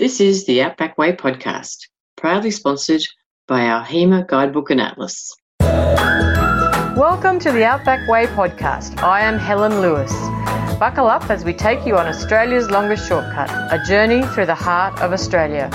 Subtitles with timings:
[0.00, 1.76] This is the Outback Way podcast,
[2.16, 3.02] proudly sponsored
[3.46, 5.30] by our HEMA Guidebook and Atlas.
[6.96, 9.02] Welcome to the Outback Way podcast.
[9.02, 10.10] I am Helen Lewis.
[10.78, 14.98] Buckle up as we take you on Australia's longest shortcut, a journey through the heart
[15.02, 15.68] of Australia.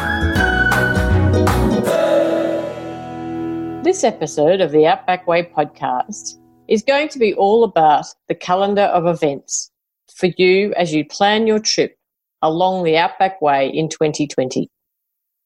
[3.83, 8.85] This episode of the Outback Way podcast is going to be all about the calendar
[8.85, 9.69] of events
[10.11, 11.99] for you as you plan your trip
[12.45, 14.69] along the Outback Way in 2020.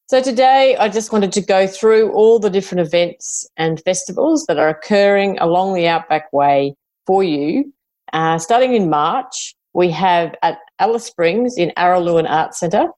[0.08, 4.58] So, today I just wanted to go through all the different events and festivals that
[4.58, 6.74] are occurring along the Outback Way
[7.06, 7.72] for you.
[8.12, 12.88] Uh, starting in March, we have at Alice Springs in Araluen Art Centre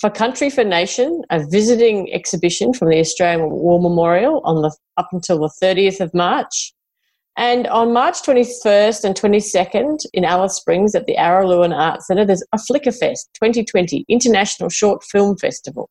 [0.00, 5.08] for Country for Nation, a visiting exhibition from the Australian War Memorial on the up
[5.12, 6.72] until the 30th of March.
[7.36, 12.44] And on March 21st and 22nd in Alice Springs at the Araluen Art Centre, there's
[12.52, 15.88] a Flickerfest 2020 International Short Film Festival.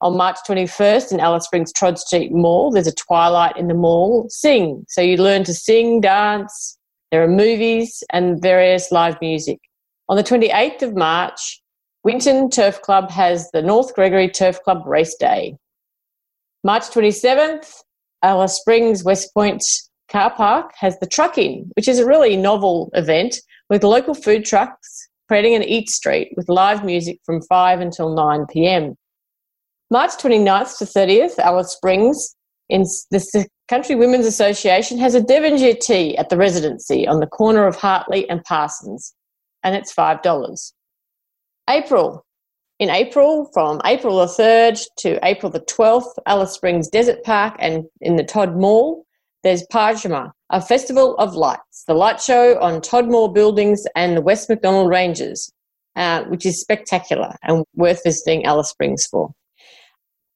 [0.00, 4.26] On March 21st in Alice Springs Todd Street Mall, there's a Twilight in the Mall
[4.28, 4.84] Sing.
[4.88, 6.78] So you learn to sing, dance,
[7.10, 9.58] there are movies and various live music.
[10.08, 11.60] On the 28th of March,
[12.04, 15.56] Winton Turf Club has the North Gregory Turf Club Race Day.
[16.62, 17.82] March 27th,
[18.22, 19.64] Alice Springs West Point
[20.10, 23.36] car park has the truck in, which is a really novel event
[23.68, 28.46] with local food trucks creating an eat street with live music from 5 until 9
[28.46, 28.94] pm.
[29.90, 32.34] March 29th to 30th, Alice Springs
[32.68, 37.66] in the Country Women's Association has a Devonshire tea at the residency on the corner
[37.66, 39.14] of Hartley and Parsons,
[39.62, 40.72] and it's $5.
[41.68, 42.24] April.
[42.78, 47.84] In April, from April the 3rd to April the 12th, Alice Springs Desert Park and
[48.00, 49.04] in the Todd Mall
[49.42, 54.22] there's Parrtjima, a festival of lights, the light show on Todd Mall buildings and the
[54.22, 55.52] West MacDonnell Ranges,
[55.96, 59.30] uh, which is spectacular and worth visiting Alice Springs for.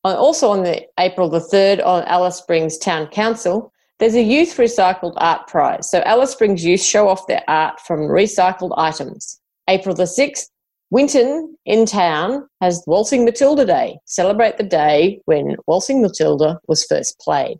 [0.04, 5.14] Also on the April the 3rd on Alice Springs Town Council, there's a youth recycled
[5.18, 5.88] art prize.
[5.90, 9.40] So Alice Springs youth show off their art from recycled items.
[9.68, 10.48] April the 6th,
[10.90, 13.98] Winton in town has Waltzing Matilda Day.
[14.04, 17.58] Celebrate the day when Waltzing Matilda was first played.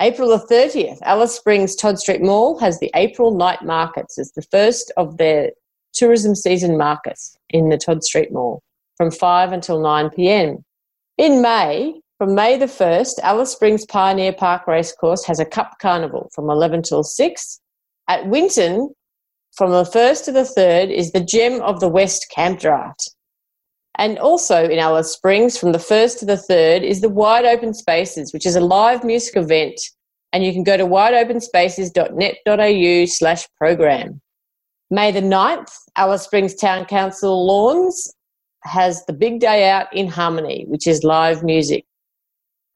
[0.00, 4.18] April the 30th, Alice Springs Todd Street Mall has the April Night Markets.
[4.18, 5.50] It's the first of their
[5.92, 8.62] tourism season markets in the Todd Street Mall
[8.96, 10.64] from 5 until 9 p.m.
[11.18, 16.30] In May, from May the 1st, Alice Springs Pioneer Park Racecourse has a Cup Carnival
[16.34, 17.60] from 11 till 6.
[18.08, 18.94] At Winton,
[19.54, 23.10] from the 1st to the 3rd, is the Gem of the West Camp Draft.
[23.96, 27.74] And also in Alice Springs, from the 1st to the 3rd, is the Wide Open
[27.74, 29.78] Spaces, which is a live music event.
[30.32, 34.22] And you can go to wideopenspaces.net.au slash program.
[34.90, 38.10] May the 9th, Alice Springs Town Council Lawns
[38.64, 41.84] has the Big Day Out in Harmony, which is live music.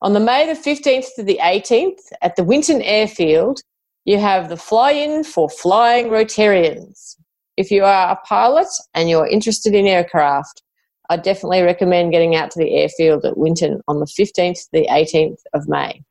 [0.03, 3.61] On the May the 15th to the 18th at the Winton Airfield,
[4.05, 7.17] you have the fly in for flying Rotarians.
[7.57, 10.63] If you are a pilot and you're interested in aircraft,
[11.09, 14.87] I definitely recommend getting out to the airfield at Winton on the 15th to the
[14.91, 16.03] 18th of May.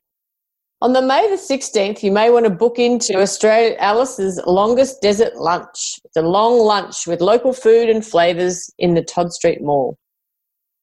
[0.82, 5.34] On the May the 16th, you may want to book into Australia Alice's longest desert
[5.36, 5.98] lunch.
[6.04, 9.96] It's a long lunch with local food and flavours in the Todd Street Mall.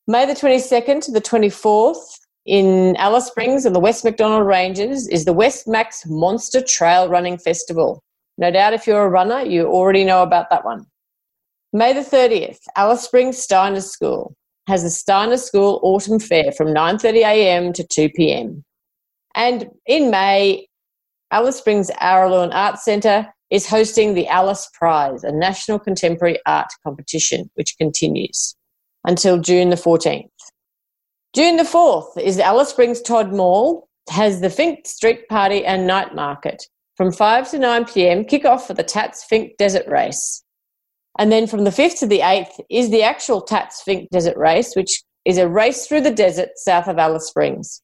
[0.07, 2.03] May the 22nd to the 24th
[2.47, 7.37] in Alice Springs and the West MacDonnell Ranges is the West Macs Monster Trail Running
[7.37, 8.01] Festival.
[8.39, 10.87] No doubt if you're a runner, you already know about that one.
[11.71, 14.33] May the 30th, Alice Springs Steiner School
[14.67, 18.63] has the Steiner School Autumn Fair from 9.30am to 2pm.
[19.35, 20.67] And in May,
[21.31, 27.49] Alice Springs Araluen Arts Centre is hosting the Alice Prize, a national contemporary art competition,
[27.55, 28.55] which continues
[29.05, 30.29] until June the 14th.
[31.35, 36.13] June the 4th is Alice Springs Todd Mall, has the Finke Street Party and Night
[36.13, 36.63] Market.
[36.95, 40.43] From 5 to 9 pm, kick off for the Tatts Finke Desert Race.
[41.17, 44.75] And then from the 5th to the 8th is the actual Tatts Finke Desert Race,
[44.75, 47.81] which is a race through the desert south of Alice Springs.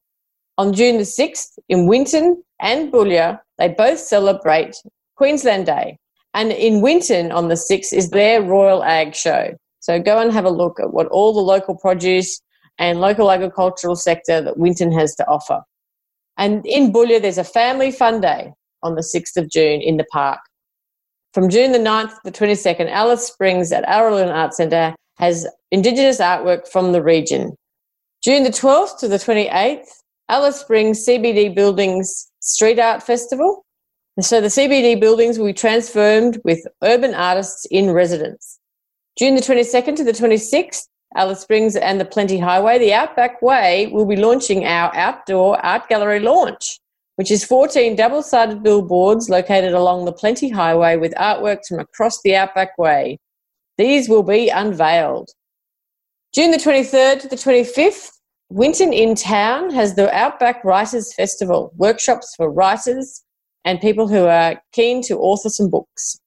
[0.59, 4.75] On June the 6th, in Winton and Boulia, they both celebrate
[5.15, 5.97] Queensland Day.
[6.33, 9.53] And in Winton on the 6th is their Royal Ag Show.
[9.79, 12.41] So go and have a look at what all the local produce
[12.77, 15.61] and local agricultural sector that Winton has to offer.
[16.35, 18.51] And in Boulia, there's a family fun day
[18.83, 20.41] on the 6th of June in the park.
[21.33, 26.19] From June the 9th to the 22nd, Alice Springs at Araluen Art Centre has Indigenous
[26.19, 27.55] artwork from the region.
[28.21, 29.87] June the 12th to the 28th,
[30.29, 33.65] Alice Springs CBD Buildings Street Art Festival.
[34.19, 38.59] So the CBD buildings will be transformed with urban artists in residence.
[39.17, 43.87] June the 22nd to the 26th, Alice Springs and the Plenty Highway, the Outback Way
[43.87, 46.79] will be launching our outdoor art gallery launch,
[47.15, 52.21] which is 14 double sided billboards located along the Plenty Highway with artworks from across
[52.21, 53.17] the Outback Way.
[53.79, 55.31] These will be unveiled.
[56.35, 58.18] June the 23rd to the 25th,
[58.51, 63.23] Winton in Town has the Outback Writers Festival, workshops for writers
[63.63, 66.19] and people who are keen to author some books.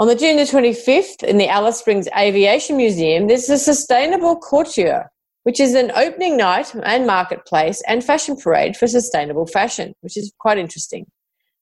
[0.00, 5.08] On the June the 25th, in the Alice Springs Aviation Museum, there's a Sustainable Couture,
[5.44, 10.32] which is an opening night and marketplace and fashion parade for sustainable fashion, which is
[10.40, 11.06] quite interesting.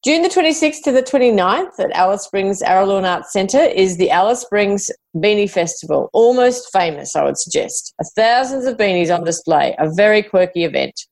[0.05, 4.41] June the 26th to the 29th at Alice Springs Araluen Arts Centre is the Alice
[4.41, 7.95] Springs Beanie Festival, almost famous, I would suggest.
[8.17, 11.07] Thousands of beanies on display, a very quirky event.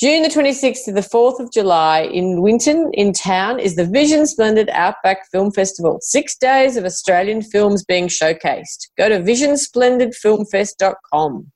[0.00, 4.28] June the 26th to the 4th of July in Winton, in town, is the Vision
[4.28, 5.98] Splendid Outback Film Festival.
[6.00, 8.90] Six days of Australian films being showcased.
[8.96, 11.50] Go to visionsplendidfilmfest.com.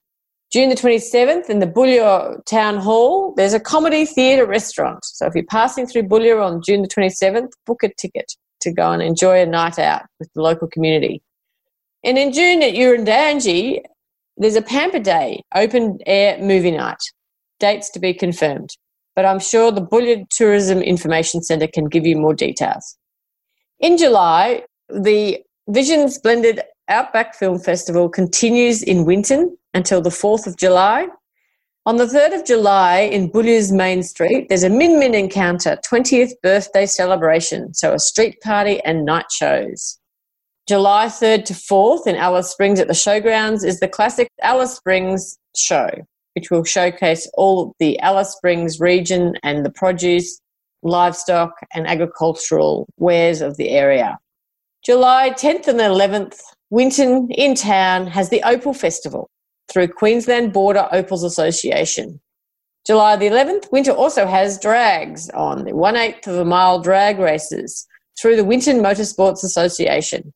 [0.50, 5.04] June the 27th in the Boulia Town Hall, there's a comedy theatre restaurant.
[5.04, 8.90] So if you're passing through Boulia on June the 27th, book a ticket to go
[8.90, 11.22] and enjoy a night out with the local community.
[12.02, 13.82] And in June at Urandangi,
[14.38, 17.02] there's a Pamper Day open air movie night
[17.60, 18.70] dates to be confirmed,
[19.14, 22.96] but I'm sure the Boulia Tourism Information Centre can give you more details.
[23.80, 30.56] In July, the Vision Splendid Outback Film Festival continues in Winton until the 4th of
[30.56, 31.08] July.
[31.86, 36.32] On the 3rd of July in Boulia's Main Street, there's a Min Min Encounter 20th
[36.42, 39.98] birthday celebration, so a street party and night shows.
[40.68, 45.38] July 3rd to 4th in Alice Springs at the Showgrounds is the classic Alice Springs
[45.56, 45.88] show
[46.38, 50.40] which will showcase all the Alice Springs region and the produce,
[50.84, 54.16] livestock, and agricultural wares of the area.
[54.84, 56.38] July 10th and 11th,
[56.70, 59.28] Winton in town has the Opal Festival
[59.72, 62.20] through Queensland Boulder Opals Association.
[62.86, 67.18] July the 11th, Winton also has drags on the one eighth of a mile drag
[67.18, 67.86] races
[68.20, 70.32] through the Winton Motorsports Association.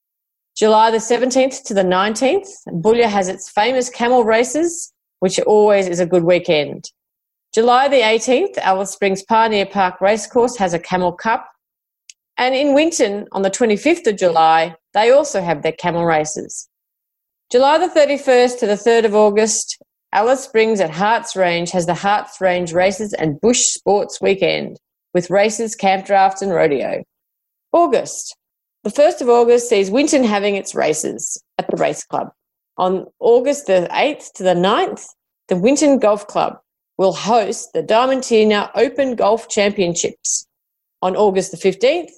[0.56, 4.93] July the 17th to the 19th, Boulia has its famous camel races
[5.23, 6.90] which always is a good weekend.
[7.54, 11.49] July the 18th, Alice Springs Pioneer Park Racecourse has a Camel Cup.
[12.38, 16.68] And in Winton, on the 25th of July, they also have their camel races.
[17.52, 19.76] July the 31st to the 3rd of August,
[20.11, 24.78] Alice Springs at Harts Range has the Harts Range Races and Bush Sports Weekend
[25.12, 27.02] with races, camp drafts, and rodeo.
[27.71, 28.35] August.
[28.85, 32.28] The 1st of August sees Winton having its races at the Race Club.
[32.78, 35.04] On August the 8th to the 9th,
[35.49, 36.59] the Winton Golf Club
[36.97, 40.47] will host the Diamantina Open Golf Championships.
[41.02, 42.12] On August the 15th,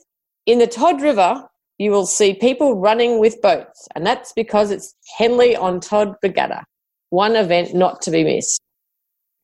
[0.47, 1.45] in the Todd River,
[1.79, 6.65] you will see people running with boats, and that's because it's Henley on Todd Regatta,
[7.11, 8.61] one event not to be missed.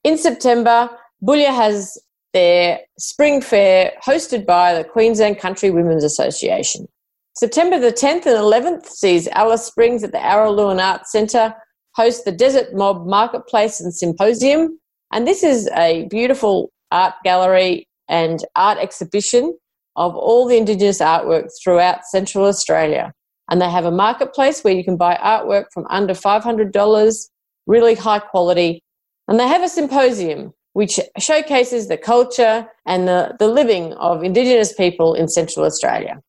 [0.05, 0.89] In September,
[1.23, 1.99] Boulia has
[2.33, 6.87] their spring fair hosted by the Queensland Country Women's Association.
[7.35, 11.55] September the 10th and 11th sees Alice Springs at the Araluen Arts Centre
[11.95, 14.79] host the Desert Mob Marketplace and Symposium.
[15.13, 19.57] And this is a beautiful art gallery and art exhibition
[19.97, 23.13] of all the Indigenous artwork throughout Central Australia.
[23.51, 27.29] And they have a marketplace where you can buy artwork from under $500,
[27.67, 28.83] really high quality.
[29.29, 34.73] And they have a symposium which showcases the culture and the, the living of Indigenous
[34.73, 36.21] people in Central Australia.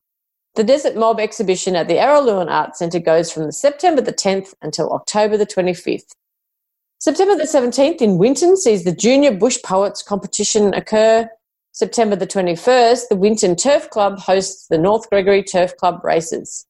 [0.54, 4.92] The Desert Mob exhibition at the Araluen Art Centre goes from September the 10th until
[4.92, 6.10] October the 25th.
[6.98, 11.28] September the 17th in Winton sees the Junior Bush Poets competition occur.
[11.74, 16.66] September the 21st, the Winton Turf Club hosts the North Gregory Turf Club races.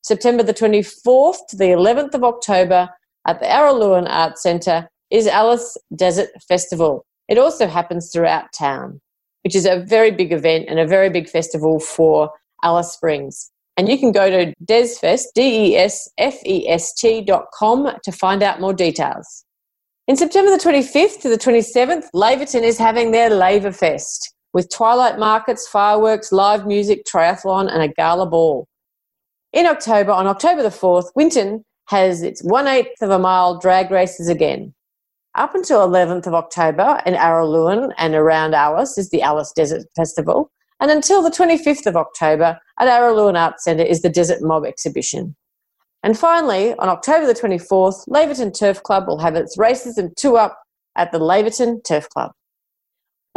[0.00, 2.88] September the 24th to the 11th of October
[3.26, 7.04] at the Araluen Art Centre is Alice Desert Festival.
[7.28, 9.02] It also happens throughout town,
[9.44, 12.30] which is a very big event and a very big festival for
[12.64, 13.50] Alice Springs.
[13.76, 19.44] And you can go to desfest, D-E-S-F-E-S-T dot com to find out more details.
[20.06, 25.68] In September the 25th to the 27th, Laverton is having their Laverfest with twilight markets,
[25.68, 28.66] fireworks, live music, triathlon, and a gala ball.
[29.52, 33.90] In October, on October the 4th, Winton has its one eighth of a mile drag
[33.90, 34.74] races again.
[35.34, 40.50] Up until 11th of October in Araluen and around Alice is the Alice Desert Festival.
[40.80, 45.34] And until the 25th of October at Araluen Arts Centre is the Desert Mob exhibition.
[46.02, 50.36] And finally, on October the 24th, Laverton Turf Club will have its races and two
[50.36, 50.58] up
[50.96, 52.32] at the Laverton Turf Club.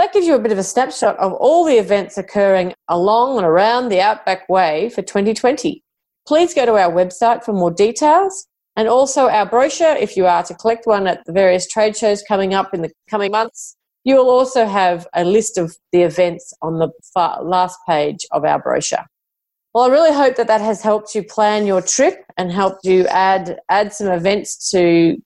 [0.02, 3.46] That gives you a bit of a snapshot of all the events occurring along and
[3.46, 5.84] around the Outback Way for 2020.
[6.28, 10.42] Please go to our website for more details and also our brochure if you are
[10.42, 13.76] to collect one at the various trade shows coming up in the coming months.
[14.04, 16.90] You will also have a list of the events on the
[17.44, 19.06] last page of our brochure.
[19.76, 23.06] Well, I really hope that that has helped you plan your trip and helped you
[23.06, 25.18] add add some events to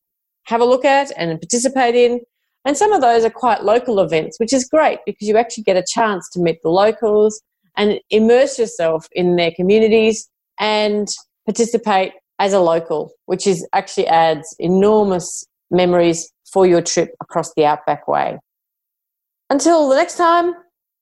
[0.48, 2.20] have a look at and participate in.
[2.66, 5.78] And some of those are quite local events, which is great because you actually get
[5.78, 7.42] a chance to meet the locals
[7.78, 10.28] and immerse yourself in their communities
[10.60, 11.08] and
[11.46, 17.66] participate as a local, which is actually adds enormous memories for your trip across the
[17.66, 18.40] Outback Way.
[19.50, 20.54] Until the next time,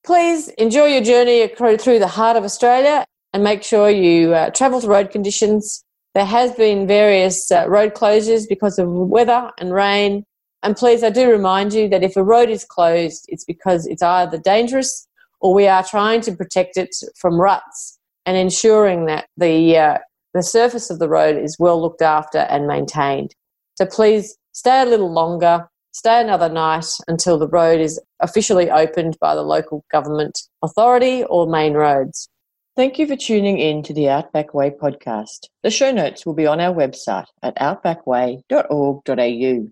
[0.05, 4.82] please enjoy your journey through the heart of Australia and make sure you uh, travel
[4.82, 5.84] to road conditions.
[6.13, 10.25] There has been various uh, road closures because of weather and rain.
[10.63, 14.01] And please, I do remind you that if a road is closed, it's because it's
[14.01, 15.05] either dangerous
[15.41, 19.98] or we are trying to protect it from ruts and ensuring that the uh,
[20.34, 23.36] the surface of the road is well looked after and maintained.
[23.75, 29.17] So please stay a little longer, stay another night until the road is officially opened
[29.20, 32.29] by the local government authority or main roads.
[32.75, 35.50] Thank you for tuning in to the Outback Way podcast.
[35.62, 39.70] The show notes will be on our website at outbackway.org.au.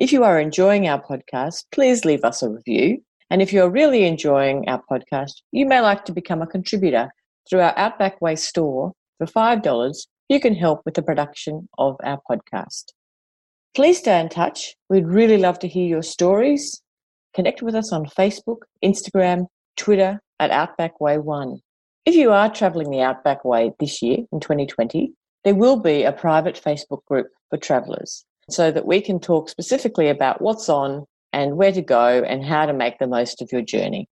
[0.00, 3.02] If you are enjoying our podcast, please leave us a review.
[3.28, 7.12] And if you're really enjoying our podcast, you may like to become a contributor
[7.46, 12.18] through our Outback Way store for $5, you can help with the production of our
[12.30, 12.84] podcast.
[13.74, 14.74] Please stay in touch.
[14.88, 16.80] We'd really love to hear your stories.
[17.34, 21.58] Connect with us on Facebook, Instagram, Twitter at Outback Way One.
[22.06, 25.12] If you are travelling the Outback Way this year in 2020,
[25.44, 30.08] there will be a private Facebook group for travellers so that we can talk specifically
[30.08, 33.62] about what's on and where to go and how to make the most of your
[33.62, 34.08] journey.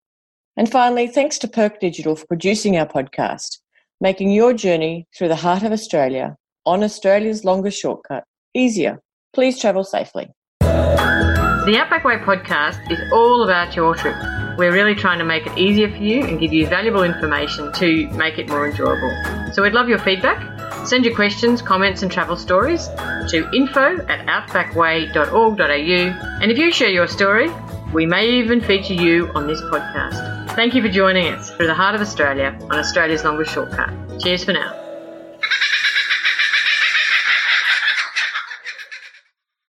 [0.56, 3.58] And finally, thanks to Perk Digital for producing our podcast
[4.00, 9.00] making your journey through the heart of Australia on Australia's longest shortcut easier.
[9.32, 10.28] Please travel safely.
[10.60, 14.16] The Outback Way podcast is all about your trip.
[14.56, 18.08] We're really trying to make it easier for you and give you valuable information to
[18.10, 19.52] make it more enjoyable.
[19.52, 20.57] So we'd love your feedback.
[20.84, 22.88] Send your questions, comments, and travel stories
[23.28, 26.40] to info at outbackway.org.au.
[26.42, 27.50] And if you share your story,
[27.92, 30.54] we may even feature you on this podcast.
[30.54, 33.90] Thank you for joining us through the heart of Australia on Australia's longest shortcut.
[34.20, 34.87] Cheers for now.